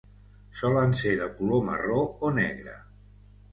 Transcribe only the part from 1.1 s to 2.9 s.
de color marró o negre.